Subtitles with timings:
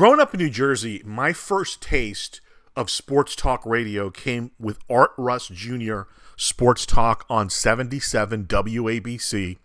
[0.00, 2.40] Growing up in New Jersey, my first taste
[2.74, 6.04] of sports talk radio came with Art Rust Jr.
[6.38, 9.58] Sports Talk on 77 WABC.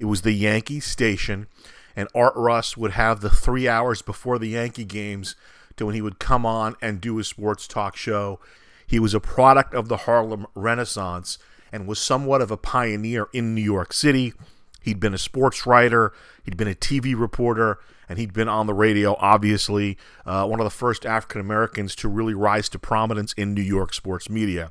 [0.00, 1.46] It was the Yankee station,
[1.94, 5.36] and Art Rust would have the three hours before the Yankee games
[5.76, 8.40] to when he would come on and do his sports talk show.
[8.86, 11.36] He was a product of the Harlem Renaissance
[11.70, 14.32] and was somewhat of a pioneer in New York City.
[14.80, 17.78] He'd been a sports writer, he'd been a TV reporter,
[18.12, 22.08] and he'd been on the radio, obviously, uh, one of the first African Americans to
[22.08, 24.70] really rise to prominence in New York sports media.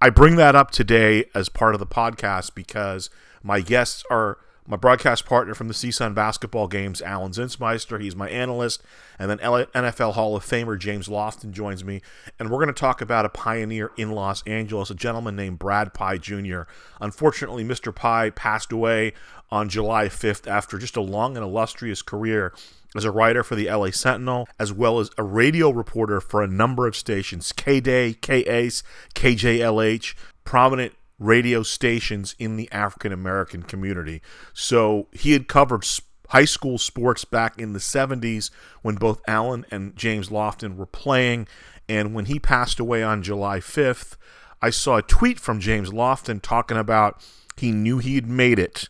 [0.00, 3.10] I bring that up today as part of the podcast because
[3.42, 4.38] my guests are
[4.70, 8.00] my broadcast partner from the CSUN basketball games, Alan Zinsmeister.
[8.00, 8.84] He's my analyst.
[9.18, 12.00] And then NFL Hall of Famer James Lofton joins me.
[12.38, 15.92] And we're going to talk about a pioneer in Los Angeles, a gentleman named Brad
[15.92, 16.62] Pye Jr.
[17.00, 17.92] Unfortunately, Mr.
[17.92, 19.12] Pye passed away
[19.50, 22.54] on July 5th after just a long and illustrious career
[22.94, 26.48] as a writer for the LA Sentinel, as well as a radio reporter for a
[26.48, 28.84] number of stations K Day, K Ace,
[29.16, 34.20] KJLH, prominent radio stations in the African American community.
[34.52, 35.86] So he had covered
[36.30, 38.50] high school sports back in the 70s
[38.82, 41.46] when both Allen and James Lofton were playing.
[41.88, 44.16] And when he passed away on July 5th,
[44.62, 47.24] I saw a tweet from James Lofton talking about
[47.56, 48.88] he knew he had made it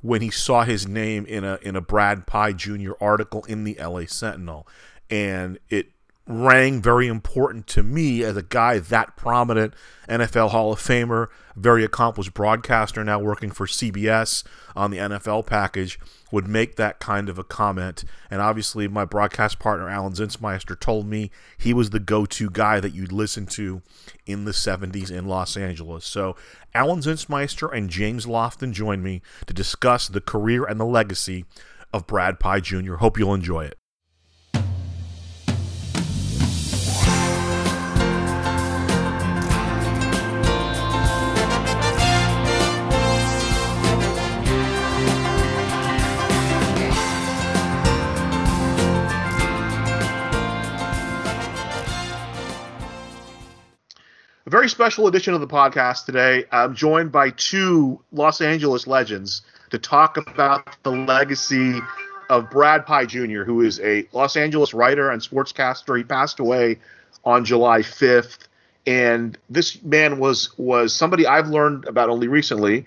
[0.00, 2.92] when he saw his name in a in a Brad Pye Jr.
[3.00, 4.66] article in the LA Sentinel.
[5.10, 5.92] And it
[6.26, 9.74] rang very important to me as a guy that prominent,
[10.08, 14.44] NFL Hall of Famer, very accomplished broadcaster now working for CBS
[14.76, 15.98] on the NFL package,
[16.30, 18.04] would make that kind of a comment.
[18.30, 22.78] And obviously, my broadcast partner, Alan Zinsmeister, told me he was the go to guy
[22.78, 23.82] that you'd listen to
[24.24, 26.06] in the 70s in Los Angeles.
[26.06, 26.36] So,
[26.72, 31.44] Alan Zinsmeister and James Lofton joined me to discuss the career and the legacy
[31.92, 32.94] of Brad Pye Jr.
[32.94, 33.81] Hope you'll enjoy it.
[54.52, 56.44] Very special edition of the podcast today.
[56.52, 59.40] I'm joined by two Los Angeles legends
[59.70, 61.80] to talk about the legacy
[62.28, 65.96] of Brad Pye Jr., who is a Los Angeles writer and sportscaster.
[65.96, 66.80] He passed away
[67.24, 68.40] on July 5th,
[68.86, 72.84] and this man was was somebody I've learned about only recently,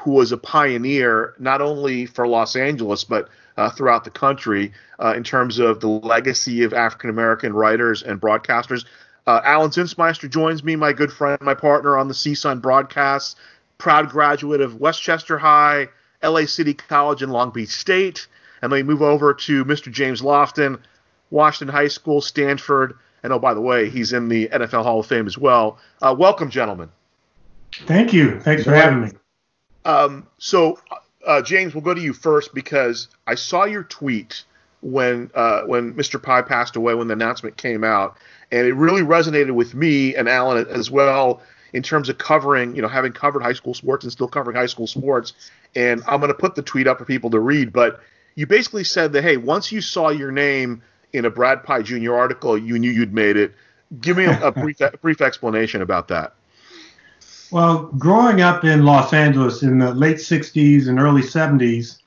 [0.00, 3.28] who was a pioneer not only for Los Angeles but
[3.58, 8.18] uh, throughout the country uh, in terms of the legacy of African American writers and
[8.18, 8.86] broadcasters.
[9.26, 13.34] Uh, Alan Zinsmeister joins me, my good friend, my partner on the CSUN broadcasts,
[13.78, 15.88] proud graduate of Westchester High,
[16.22, 18.28] LA City College, and Long Beach State.
[18.62, 19.90] And then we move over to Mr.
[19.90, 20.78] James Lofton,
[21.30, 25.06] Washington High School, Stanford, and oh, by the way, he's in the NFL Hall of
[25.06, 25.78] Fame as well.
[26.00, 26.88] Uh, welcome, gentlemen.
[27.72, 28.38] Thank you.
[28.40, 29.10] Thanks for having me.
[29.84, 30.78] Um, so,
[31.26, 34.44] uh, James, we'll go to you first because I saw your tweet
[34.80, 36.22] when uh, when Mr.
[36.22, 38.16] Pye passed away when the announcement came out,
[38.52, 41.40] and it really resonated with me and Alan as well
[41.72, 44.66] in terms of covering, you know, having covered high school sports and still covering high
[44.66, 45.32] school sports.
[45.74, 48.00] And I'm going to put the tweet up for people to read, but
[48.34, 52.14] you basically said that hey, once you saw your name in a Brad Pye Jr.
[52.14, 53.54] article, you knew you'd made it.
[54.00, 56.34] Give me a, a brief a brief explanation about that.
[57.50, 61.98] Well, growing up in Los Angeles in the late 60s and early 70s,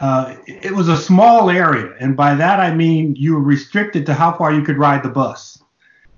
[0.00, 4.14] uh, it was a small area, and by that I mean you were restricted to
[4.14, 5.62] how far you could ride the bus.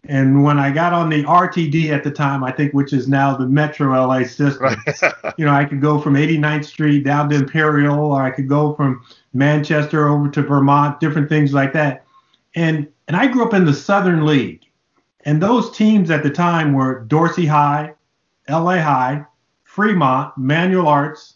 [0.07, 3.37] And when I got on the RTD at the time, I think, which is now
[3.37, 5.35] the Metro LA system, right.
[5.39, 8.75] you know, I could go from 89th Street down to Imperial, or I could go
[8.75, 12.05] from Manchester over to Vermont, different things like that.
[12.55, 14.63] And and I grew up in the Southern League,
[15.25, 17.95] and those teams at the time were Dorsey High,
[18.49, 19.25] LA High,
[19.65, 21.35] Fremont, Manual Arts,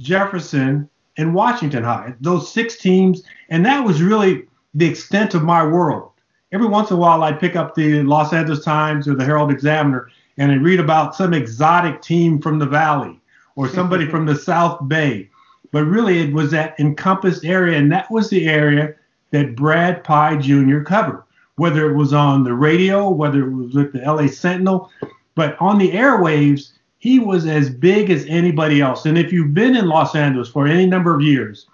[0.00, 2.14] Jefferson, and Washington High.
[2.20, 6.12] Those six teams, and that was really the extent of my world
[6.56, 9.50] every once in a while I'd pick up the Los Angeles Times or the Herald
[9.50, 10.08] Examiner
[10.38, 13.20] and I'd read about some exotic team from the Valley
[13.56, 15.28] or somebody from the South Bay.
[15.70, 18.94] But really, it was that encompassed area, and that was the area
[19.32, 20.80] that Brad Pye Jr.
[20.80, 21.24] covered,
[21.56, 24.90] whether it was on the radio, whether it was with the LA Sentinel,
[25.34, 29.04] but on the airwaves, he was as big as anybody else.
[29.04, 31.66] And if you've been in Los Angeles for any number of years,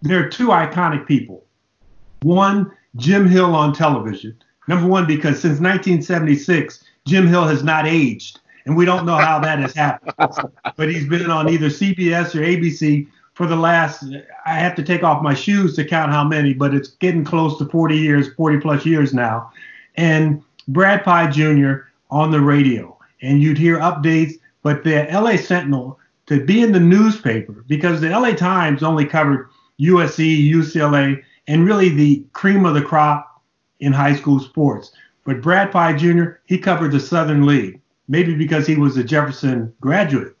[0.00, 1.44] there are two iconic people.
[2.22, 4.36] One Jim Hill on television.
[4.68, 9.38] Number one, because since 1976, Jim Hill has not aged, and we don't know how
[9.40, 10.12] that has happened.
[10.76, 13.06] but he's been on either CBS or ABC
[13.40, 14.04] for the last,
[14.44, 17.56] I have to take off my shoes to count how many, but it's getting close
[17.56, 19.50] to 40 years, 40 plus years now.
[19.96, 21.86] And Brad Pye Jr.
[22.10, 26.80] on the radio, and you'd hear updates, but the LA Sentinel to be in the
[26.80, 29.48] newspaper because the LA Times only covered
[29.80, 33.42] USC, UCLA, and really the cream of the crop
[33.80, 34.92] in high school sports.
[35.24, 39.74] But Brad Pye Jr., he covered the Southern League, maybe because he was a Jefferson
[39.80, 40.36] graduate.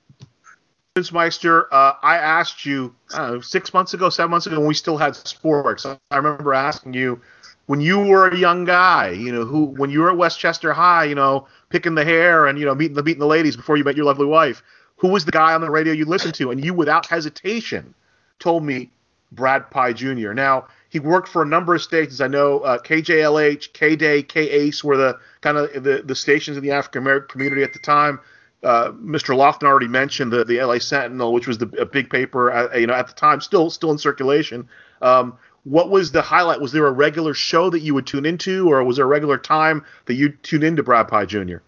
[1.12, 4.98] Meister, uh, I asked you know, six months ago, seven months ago, when we still
[4.98, 5.84] had sports.
[5.84, 7.20] I remember asking you
[7.66, 11.04] when you were a young guy, you know, who when you were at Westchester High,
[11.04, 13.82] you know, picking the hair and you know meeting the meeting the ladies before you
[13.82, 14.62] met your lovely wife,
[14.96, 16.50] who was the guy on the radio you listened to?
[16.52, 17.94] And you, without hesitation,
[18.38, 18.90] told me
[19.32, 20.32] Brad Pye Jr.
[20.32, 22.20] Now he worked for a number of stations.
[22.20, 26.56] I know uh, KJLH, K Day, K Ace were the kind of the, the stations
[26.56, 28.20] in the African American community at the time.
[28.62, 29.34] Uh, Mr.
[29.34, 32.86] Lofton already mentioned the, the LA Sentinel, which was the a big paper, uh, you
[32.86, 34.68] know, at the time, still still in circulation.
[35.00, 36.60] Um, what was the highlight?
[36.60, 39.38] Was there a regular show that you would tune into, or was there a regular
[39.38, 41.58] time that you tune into Brad Pye Jr.?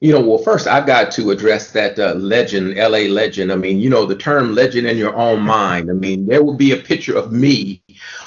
[0.00, 3.52] You know, well, first I've got to address that uh, legend, LA legend.
[3.52, 5.90] I mean, you know, the term legend in your own mind.
[5.90, 7.82] I mean, there will be a picture of me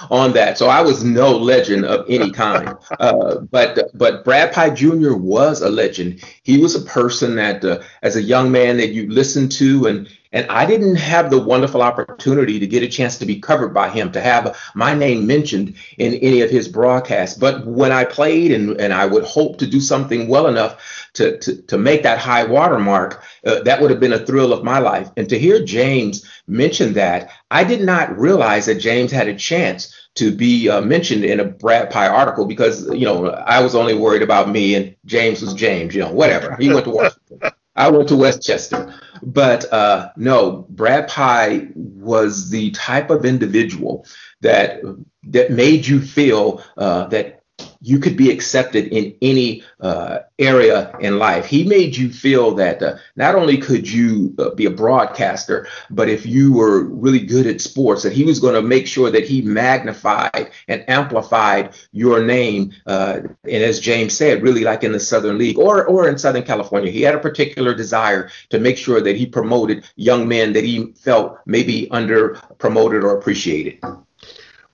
[0.10, 0.58] on that.
[0.58, 2.76] So I was no legend of any kind.
[3.00, 5.16] Uh, but but Brad Pye Jr.
[5.16, 6.24] was a legend.
[6.44, 10.08] He was a person that, uh, as a young man, that you listened to and
[10.36, 13.90] and I didn't have the wonderful opportunity to get a chance to be covered by
[13.90, 17.38] him, to have my name mentioned in any of his broadcasts.
[17.38, 21.38] But when I played and, and I would hope to do something well enough to,
[21.38, 24.80] to, to make that high watermark, uh, that would have been a thrill of my
[24.80, 25.10] life.
[25.16, 29.96] And to hear James mention that, I did not realize that James had a chance
[30.16, 33.96] to be uh, mentioned in a Brad Pye article because, you know, I was only
[33.96, 36.58] worried about me and James was James, you know, whatever.
[36.58, 37.52] He went to Washington.
[37.78, 38.94] I went to Westchester.
[39.26, 44.06] But uh, no, Brad Pye was the type of individual
[44.42, 44.82] that
[45.24, 47.42] that made you feel uh, that
[47.82, 51.46] you could be accepted in any uh, area in life.
[51.46, 56.10] He made you feel that uh, not only could you uh, be a broadcaster, but
[56.10, 59.26] if you were really good at sports, that he was going to make sure that
[59.26, 62.74] he magnified and amplified your name.
[62.86, 66.44] Uh, and as James said, really like in the Southern League or or in Southern
[66.44, 70.64] California, he had a particular desire to make sure that he promoted young men that
[70.64, 73.80] he felt maybe under promoted or appreciated.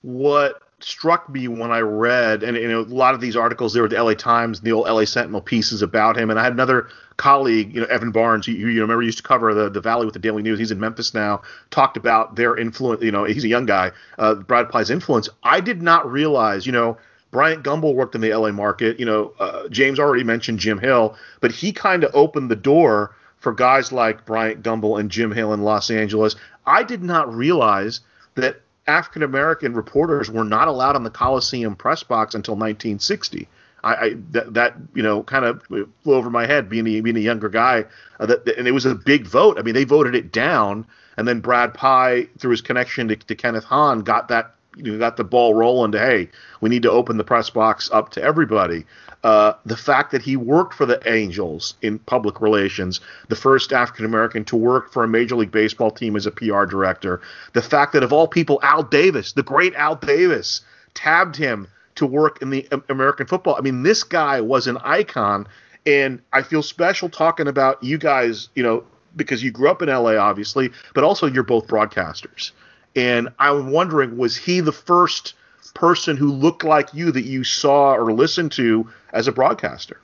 [0.02, 3.82] What struck me when I read, and you know, a lot of these articles there
[3.82, 6.88] were the LA Times, the old LA Sentinel pieces about him, and I had another
[7.16, 10.04] colleague, you know, Evan Barnes, who you know, remember used to cover the, the Valley
[10.04, 10.58] with the Daily News.
[10.58, 11.42] He's in Memphis now.
[11.70, 13.02] Talked about their influence.
[13.02, 13.92] You know, he's a young guy.
[14.18, 15.28] Uh, Brad Pye's influence.
[15.42, 16.98] I did not realize, you know.
[17.30, 19.00] Bryant Gumbel worked in the LA market.
[19.00, 23.16] You know, uh, James already mentioned Jim Hill, but he kind of opened the door
[23.38, 26.36] for guys like Bryant Gumbel and Jim Hill in Los Angeles.
[26.66, 28.00] I did not realize
[28.34, 33.48] that African American reporters were not allowed on the Coliseum press box until 1960.
[33.84, 37.16] I, I that, that, you know kind of flew over my head being a, being
[37.16, 37.84] a younger guy,
[38.20, 39.58] uh, that, and it was a big vote.
[39.58, 40.86] I mean, they voted it down,
[41.16, 44.98] and then Brad Pye, through his connection to, to Kenneth Hahn, got that you know,
[44.98, 46.28] got the ball rolling to hey,
[46.60, 48.84] we need to open the press box up to everybody.
[49.24, 54.04] Uh, the fact that he worked for the Angels in public relations, the first African
[54.04, 57.20] American to work for a Major League Baseball team as a PR director,
[57.52, 60.62] the fact that of all people, Al Davis, the great Al Davis,
[60.94, 63.54] tabbed him to work in the American football.
[63.56, 65.46] I mean, this guy was an icon,
[65.86, 69.88] and I feel special talking about you guys, you know, because you grew up in
[69.88, 72.52] LA, obviously, but also you're both broadcasters.
[72.94, 75.34] And I'm wondering, was he the first
[75.74, 80.00] person who looked like you that you saw or listened to as a broadcaster?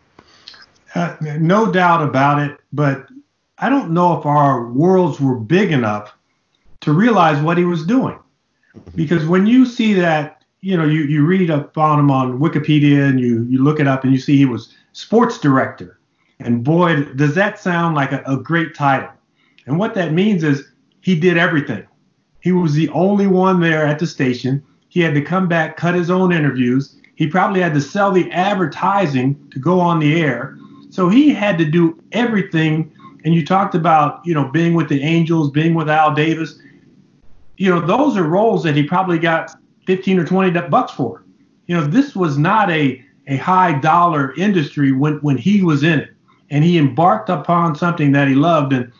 [0.94, 3.06] Uh, no doubt about it, but
[3.58, 6.14] I don't know if our worlds were big enough
[6.80, 8.18] to realize what he was doing.
[8.94, 13.08] Because when you see that, you know, you, you read up on him on Wikipedia
[13.08, 15.98] and you, you look it up and you see he was sports director.
[16.40, 19.10] And boy, does that sound like a, a great title.
[19.66, 20.68] And what that means is
[21.00, 21.86] he did everything.
[22.48, 24.64] He was the only one there at the station.
[24.88, 26.96] He had to come back, cut his own interviews.
[27.14, 30.56] He probably had to sell the advertising to go on the air.
[30.88, 32.90] So he had to do everything.
[33.26, 36.58] And you talked about, you know, being with the Angels, being with Al Davis.
[37.58, 39.50] You know, those are roles that he probably got
[39.86, 41.26] 15 or 20 bucks for.
[41.66, 45.98] You know, this was not a, a high dollar industry when, when he was in
[45.98, 46.14] it.
[46.48, 48.72] And he embarked upon something that he loved.
[48.72, 48.90] And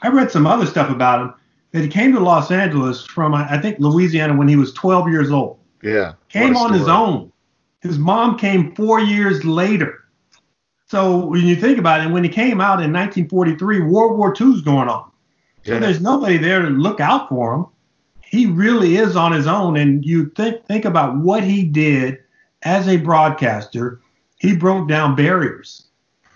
[0.00, 1.34] I read some other stuff about him
[1.72, 5.30] that he came to Los Angeles from, I think, Louisiana when he was 12 years
[5.30, 5.58] old.
[5.82, 6.14] Yeah.
[6.28, 7.32] Came on his own.
[7.80, 10.04] His mom came four years later.
[10.86, 14.48] So when you think about it, when he came out in 1943, World War II
[14.48, 15.10] is going on.
[15.62, 17.66] So there's nobody there to look out for him.
[18.24, 19.76] He really is on his own.
[19.76, 22.18] And you think think about what he did
[22.62, 24.00] as a broadcaster.
[24.36, 25.84] He broke down barriers.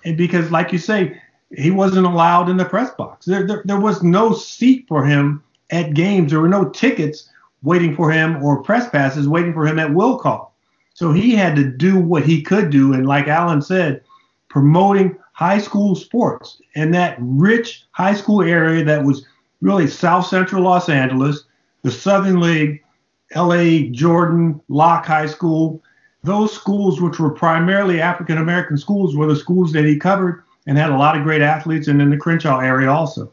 [0.04, 1.20] And because, like you say,
[1.56, 3.26] he wasn't allowed in the press box.
[3.26, 6.30] There, there, there was no seat for him at games.
[6.30, 7.28] There were no tickets
[7.62, 10.54] waiting for him or press passes waiting for him at will call.
[10.92, 12.92] So he had to do what he could do.
[12.92, 14.02] And like Alan said,
[14.48, 19.26] promoting high school sports in that rich high school area that was
[19.60, 21.44] really South Central Los Angeles,
[21.82, 22.84] the Southern League,
[23.34, 25.82] LA, Jordan, Locke High School.
[26.22, 30.78] Those schools, which were primarily African American schools, were the schools that he covered and
[30.78, 33.32] had a lot of great athletes, and in the Crenshaw area also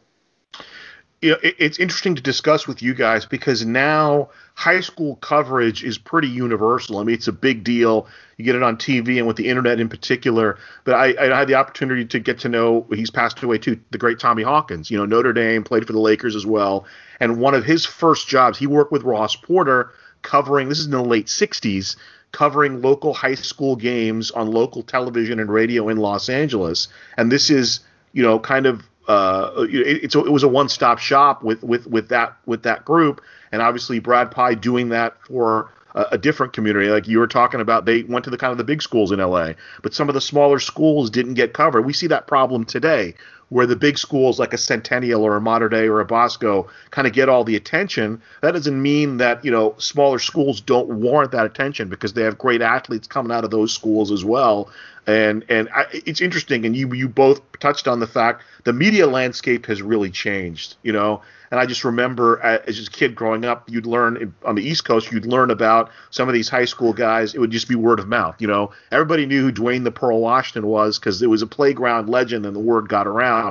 [1.22, 6.28] know, it's interesting to discuss with you guys because now high school coverage is pretty
[6.28, 6.98] universal.
[6.98, 8.06] I mean, it's a big deal.
[8.36, 10.58] You get it on TV and with the internet in particular.
[10.84, 13.98] But I, I had the opportunity to get to know he's passed away too, the
[13.98, 14.90] great Tommy Hawkins.
[14.90, 16.86] You know, Notre Dame played for the Lakers as well,
[17.20, 20.68] and one of his first jobs, he worked with Ross Porter covering.
[20.68, 21.96] This is in the late '60s.
[22.32, 27.50] Covering local high school games on local television and radio in Los Angeles, and this
[27.50, 27.80] is,
[28.12, 31.86] you know, kind of uh, it, it's a, it was a one-stop shop with with
[31.86, 33.20] with that with that group,
[33.50, 36.88] and obviously Brad Pye doing that for a, a, different community.
[36.88, 39.18] Like you were talking about, they went to the kind of the big schools in
[39.18, 41.82] LA, but some of the smaller schools didn't get covered.
[41.82, 43.14] We see that problem today,
[43.52, 47.06] where the big schools like a Centennial or a Mater Dei or a Bosco kind
[47.06, 48.22] of get all the attention.
[48.40, 52.38] That doesn't mean that you know smaller schools don't warrant that attention because they have
[52.38, 54.70] great athletes coming out of those schools as well.
[55.06, 59.08] And and I, it's interesting and you you both touched on the fact the media
[59.08, 61.22] landscape has really changed you know?
[61.50, 64.84] And i just remember uh, as a kid growing up you'd learn on the east
[64.84, 67.98] coast you'd learn about some of these high school guys it would just be word
[67.98, 68.70] of mouth you know?
[68.92, 72.54] Everybody knew who dwayne the pearl washington was because it was a playground legend and
[72.54, 73.41] the word got around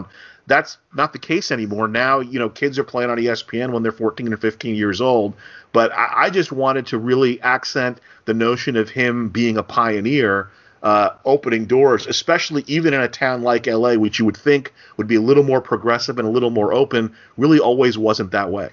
[0.48, 3.92] that's not the case anymore now you know kids are playing on espn when they're
[3.92, 5.34] 14 or 15 years old
[5.72, 10.50] but I, I just wanted to really accent the notion of him being a pioneer
[10.84, 15.08] uh, opening doors, especially even in a town like LA, which you would think would
[15.08, 18.70] be a little more progressive and a little more open, really always wasn't that way.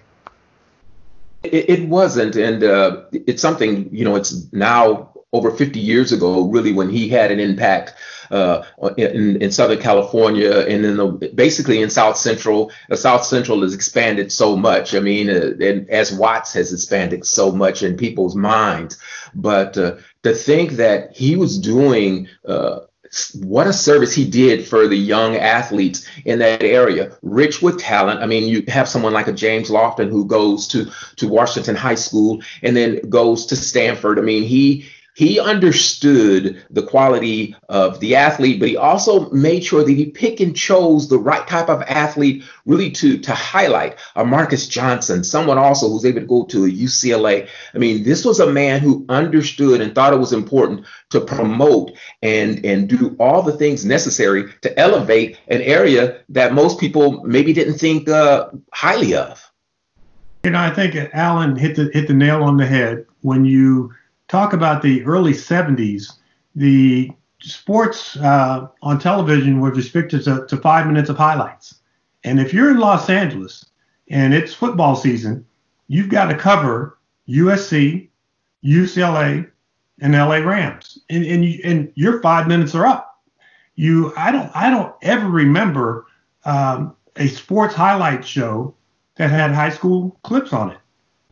[1.42, 4.16] It, it wasn't, and uh, it's something you know.
[4.16, 7.94] It's now over 50 years ago, really, when he had an impact
[8.30, 8.62] uh,
[8.96, 12.70] in, in Southern California and in the basically in South Central.
[12.94, 14.94] South Central has expanded so much.
[14.94, 18.98] I mean, uh, and as Watts has expanded so much in people's minds.
[19.34, 22.28] But uh, to think that he was doing
[23.34, 28.20] what a service he did for the young athletes in that area rich with talent
[28.20, 31.94] i mean you have someone like a james lofton who goes to to washington high
[31.94, 34.86] school and then goes to stanford i mean he
[35.18, 40.38] he understood the quality of the athlete, but he also made sure that he picked
[40.38, 43.98] and chose the right type of athlete really to, to highlight.
[44.14, 47.48] A Marques Johnson, someone also who's able to go to a UCLA.
[47.74, 51.98] I mean, this was a man who understood and thought it was important to promote
[52.22, 57.52] and, and do all the things necessary to elevate an area that most people maybe
[57.52, 59.44] didn't think uh, highly of.
[60.44, 63.92] You know, I think Alan hit the hit the nail on the head when you
[64.28, 66.18] talk about the early 70s,
[66.54, 71.76] the sports uh, on television was restricted to, to five minutes of highlights.
[72.24, 73.64] And if you're in Los Angeles
[74.08, 75.46] and it's football season,
[75.88, 78.08] you've got to cover USC,
[78.64, 79.50] UCLA,
[80.00, 83.20] and LA Rams, and and, you, and your five minutes are up.
[83.74, 86.06] You, I don't, I don't ever remember
[86.44, 88.74] um, a sports highlight show
[89.16, 90.78] that had high school clips on it.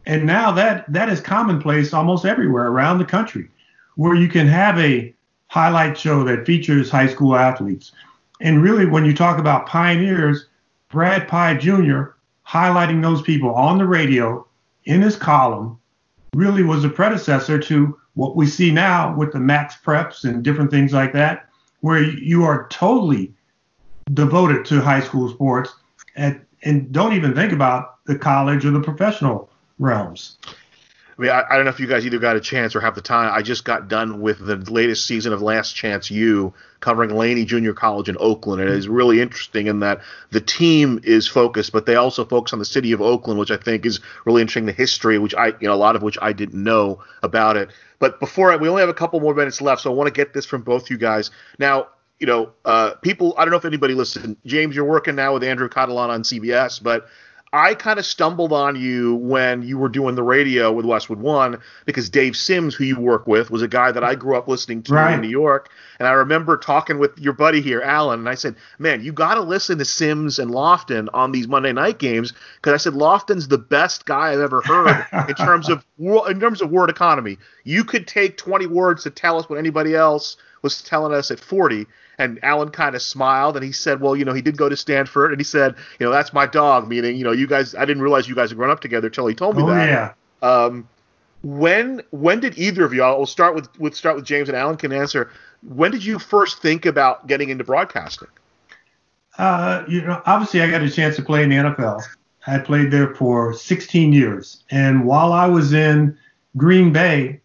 [0.07, 3.49] And now that that is commonplace almost everywhere around the country,
[3.97, 5.13] where you can have a
[5.49, 7.93] highlight show that features high school athletes.
[8.41, 10.47] And really, when you talk about pioneers,
[10.91, 12.03] Brad Pye Jr.
[12.47, 14.47] highlighting those people on the radio
[14.85, 15.79] in his column
[16.35, 20.71] really was a predecessor to what we see now with the max preps and different
[20.71, 21.49] things like that,
[21.81, 23.35] where you are totally
[24.15, 25.75] devoted to high school sports
[26.15, 30.39] and, and don't even think about the college or the professional realms.
[31.19, 32.95] I mean, I, I, don't know if you guys either got a chance or have
[32.95, 33.33] the time.
[33.33, 37.73] I just got done with the latest season of Last Chance U, covering Laney Junior
[37.73, 38.61] College in Oakland.
[38.61, 42.53] And it is really interesting in that the team is focused, but they also focus
[42.53, 44.67] on the city of Oakland, which I think is really interesting.
[44.67, 47.71] The history, which I, you know, a lot of which I didn't know about it.
[47.99, 50.13] But before I, we only have a couple more minutes left, so I want to
[50.13, 51.31] get this from both you guys.
[51.59, 51.87] Now,
[52.19, 53.35] you know, uh, people.
[53.39, 54.37] I don't know if anybody listened.
[54.45, 57.09] James, you're working now with Andrew Catalon on CBS, but
[57.57, 61.59] I kind of stumbled on you when you were doing the radio with Westwood One
[61.87, 64.83] because Dave Sims, who you work with, was a guy that I grew up listening
[64.85, 65.15] to right.
[65.15, 65.71] in New York.
[65.99, 69.35] And I remember talking with your buddy here, Alan, and I said, "Man, you got
[69.35, 73.49] to listen to Sims and Lofton on these Monday night games." Because I said Lofton's
[73.49, 77.39] the best guy I've ever heard in terms of in terms of word economy.
[77.65, 80.37] You could take 20 words to tell us what anybody else
[80.67, 81.87] was telling us at 40
[82.19, 84.77] and Alan kind of smiled and he said, Well, you know, he did go to
[84.77, 85.31] Stanford.
[85.31, 88.03] And he said, You know, that's my dog, meaning, you know, you guys, I didn't
[88.03, 89.87] realize you guys had grown up together until he told me oh, that.
[89.89, 90.13] yeah.
[90.43, 90.89] Um,
[91.43, 93.21] when when did either of y'all?
[93.21, 95.31] I'll start with with start with James and Alan can answer.
[95.63, 98.29] When did you first think about getting into broadcasting?
[99.39, 102.03] Uh, you know, obviously, I got a chance to play in the NFL.
[102.49, 106.19] I played there for 16 years, and while I was in
[106.57, 107.41] Green Bay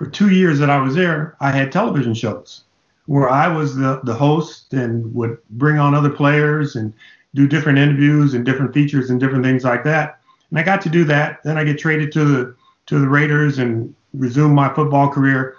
[0.00, 2.62] for two years that I was there, I had television shows
[3.04, 6.94] where I was the, the host and would bring on other players and
[7.34, 10.18] do different interviews and different features and different things like that.
[10.48, 11.42] And I got to do that.
[11.44, 15.54] Then I get traded to the to the Raiders and resume my football career.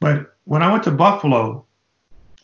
[0.00, 1.64] But when I went to Buffalo,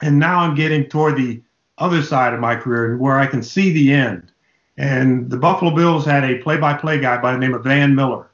[0.00, 1.42] and now I'm getting toward the
[1.76, 4.30] other side of my career and where I can see the end.
[4.76, 8.30] And the Buffalo Bills had a play-by-play guy by the name of Van Miller.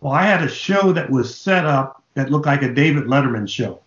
[0.00, 3.48] Well, I had a show that was set up that looked like a David Letterman
[3.48, 3.80] show.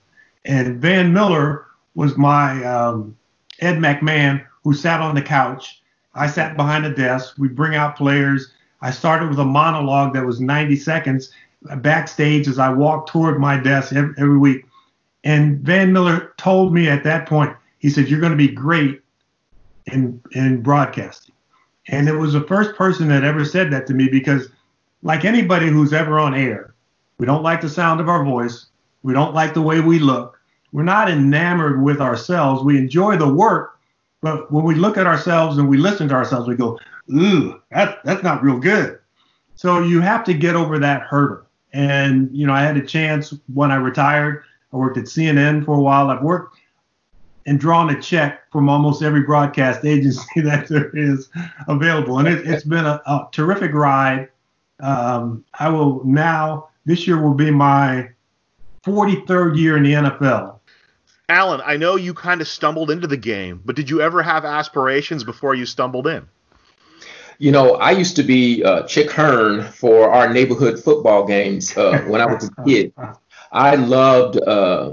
[0.45, 3.17] And Van Miller was my um,
[3.59, 5.81] Ed McMahon who sat on the couch.
[6.13, 7.35] I sat behind the desk.
[7.37, 8.51] We bring out players.
[8.81, 11.31] I started with a monologue that was 90 seconds
[11.77, 14.65] backstage as I walked toward my desk every, every week.
[15.23, 19.01] And Van Miller told me at that point, he said, You're going to be great
[19.87, 21.35] in, in broadcasting.
[21.87, 24.49] And it was the first person that ever said that to me because,
[25.03, 26.70] like anybody who's ever on air,
[27.21, 28.65] we don't like the sound of our voice.
[29.03, 30.39] We don't like the way we look.
[30.71, 32.63] We're not enamored with ourselves.
[32.63, 33.77] We enjoy the work,
[34.23, 36.79] but when we look at ourselves and we listen to ourselves, we go,
[37.13, 38.97] ooh, that, that's not real good.
[39.53, 41.45] So you have to get over that hurdle.
[41.73, 44.43] And, you know, I had a chance when I retired.
[44.73, 46.09] I worked at CNN for a while.
[46.09, 46.57] I've worked
[47.45, 51.29] and drawn a check from almost every broadcast agency that there is
[51.67, 52.17] available.
[52.17, 54.29] And it, has been a, a, terrific ride.
[54.79, 58.09] Um, I will now, this year will be my
[58.85, 60.59] 43rd year in the NFL.
[61.29, 64.43] Alan, I know you kind of stumbled into the game, but did you ever have
[64.43, 66.27] aspirations before you stumbled in?
[67.37, 71.99] You know, I used to be uh, Chick Hearn for our neighborhood football games uh,
[72.07, 72.93] when I was a kid.
[73.51, 74.91] I loved uh,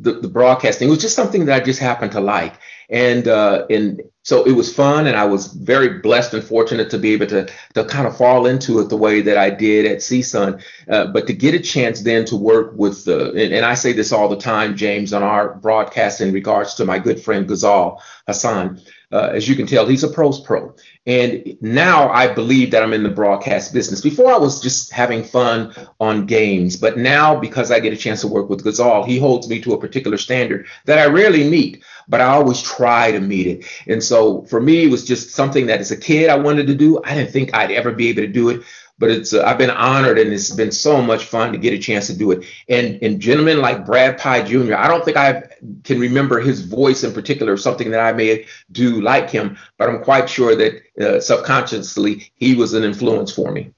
[0.00, 0.88] the, the, broadcasting.
[0.88, 2.54] It was just something that I just happened to like,
[2.88, 6.98] and uh, and so it was fun, and I was very blessed and fortunate to
[6.98, 9.98] be able to to kind of fall into it the way that I did at
[9.98, 10.62] CSUN.
[10.88, 13.92] Uh, but to get a chance then to work with the, and, and, I say
[13.92, 18.00] this all the time, James, on our broadcast in regards to my good friend Ghazal
[18.26, 18.80] Hassan.
[19.10, 20.74] Uh, as you can tell, he's a pros pro.
[21.06, 24.02] And now I believe that I'm in the broadcast business.
[24.02, 28.20] Before I was just having fun on games, but now because I get a chance
[28.20, 31.82] to work with Ghazal, he holds me to a particular standard that I rarely meet,
[32.06, 33.64] but I always try to meet it.
[33.86, 36.74] And so for me, it was just something that as a kid I wanted to
[36.74, 37.00] do.
[37.02, 38.62] I didn't think I'd ever be able to do it
[38.98, 41.78] but it's uh, I've been honored and it's been so much fun to get a
[41.78, 42.44] chance to do it.
[42.68, 44.74] And and gentlemen like Brad Pye Jr.
[44.74, 45.44] I don't think I
[45.84, 50.02] can remember his voice in particular, something that I may do like him, but I'm
[50.02, 53.72] quite sure that uh, subconsciously he was an influence for me.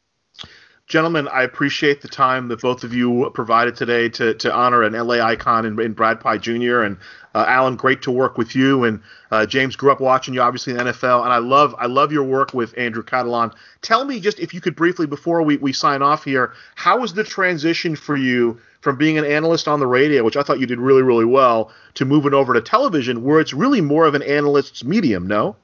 [0.91, 4.93] Gentlemen, I appreciate the time that both of you provided today to, to honor an
[4.93, 6.81] LA icon in, in Brad Pye Jr.
[6.81, 6.99] and
[7.33, 8.83] uh, Alan, great to work with you.
[8.83, 9.01] And
[9.31, 12.11] uh, James grew up watching you, obviously in the NFL, and I love I love
[12.11, 13.55] your work with Andrew Catalon.
[13.83, 17.15] Tell me just if you could briefly before we, we sign off here, how was
[17.15, 20.67] the transition for you from being an analyst on the radio, which I thought you
[20.67, 24.23] did really really well, to moving over to television, where it's really more of an
[24.23, 25.29] analyst's medium?
[25.29, 25.55] No.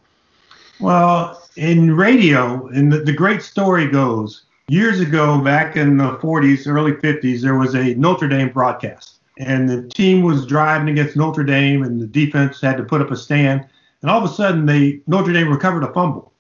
[0.78, 6.66] Well, in radio, and the, the great story goes, years ago, back in the 40s,
[6.66, 11.44] early 50s, there was a Notre Dame broadcast and the team was driving against Notre
[11.44, 13.66] Dame, and the defense had to put up a stand.
[14.02, 16.32] And all of a sudden, they Notre Dame recovered a fumble,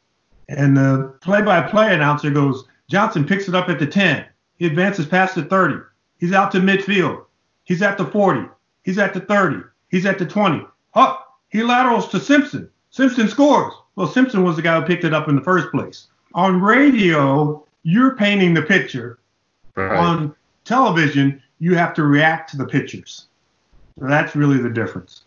[0.48, 4.24] and the play-by-play announcer goes, Johnson picks it up at the 10.
[4.58, 5.76] He advances past the 30.
[6.18, 7.24] He's out to midfield.
[7.64, 8.48] He's at the 40.
[8.84, 9.62] He's at the 30.
[9.90, 10.64] He's at the 20.
[10.94, 12.70] Oh, he laterals to Simpson.
[12.90, 13.74] Simpson scores.
[13.96, 16.06] Well, Simpson was the guy who picked it up in the first place.
[16.34, 19.20] On radio, you're painting the picture.
[19.76, 19.96] Right.
[19.96, 23.26] On television, you have to react to the pictures.
[23.98, 25.22] So that's really the difference.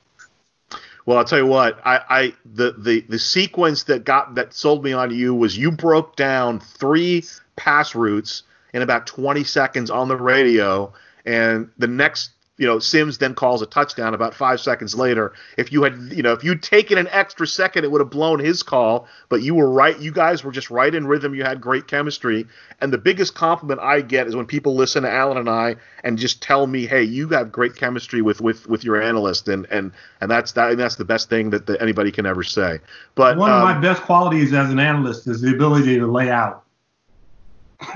[1.05, 4.83] Well, I'll tell you what, I, I the, the the sequence that got that sold
[4.83, 7.23] me on you was you broke down three
[7.55, 8.43] pass routes
[8.73, 10.91] in about 20 seconds on the radio,
[11.25, 15.31] and the next you know, Sims then calls a touchdown about five seconds later.
[15.57, 18.39] If you had, you know, if you'd taken an extra second, it would have blown
[18.39, 19.07] his call.
[19.29, 19.97] But you were right.
[19.97, 21.33] You guys were just right in rhythm.
[21.33, 22.45] You had great chemistry.
[22.81, 26.17] And the biggest compliment I get is when people listen to Alan and I and
[26.17, 29.93] just tell me, "Hey, you have great chemistry with with with your analyst," and and
[30.19, 30.71] and that's that.
[30.71, 32.79] And that's the best thing that, that anybody can ever say.
[33.15, 36.29] But one um, of my best qualities as an analyst is the ability to lay
[36.29, 36.65] out.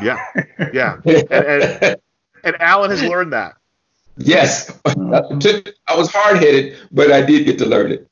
[0.01, 0.25] Yeah,
[0.71, 1.97] yeah, and, and,
[2.45, 3.57] and Alan has learned that.
[4.17, 8.07] Yes, I was hard headed, but I did get to learn it.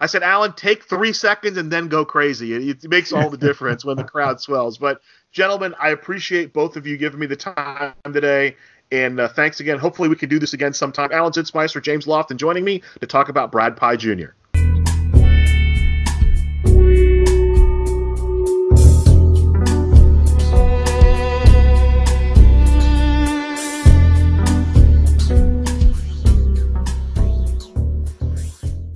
[0.00, 2.54] I said, Alan, take three seconds and then go crazy.
[2.54, 4.78] It, it makes all the difference when the crowd swells.
[4.78, 5.00] But,
[5.32, 8.56] gentlemen, I appreciate both of you giving me the time today.
[8.92, 9.78] And uh, thanks again.
[9.78, 11.10] Hopefully, we can do this again sometime.
[11.12, 14.30] Alan Zinsmeister, James Lofton joining me to talk about Brad Pye Jr.